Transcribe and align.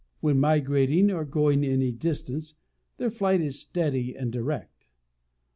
When 0.19 0.39
migrating 0.39 1.11
or 1.11 1.23
going 1.25 1.63
any 1.63 1.91
distance 1.91 2.55
their 2.97 3.11
flight 3.11 3.39
is 3.39 3.59
steady 3.61 4.15
and 4.17 4.31
direct. 4.31 4.87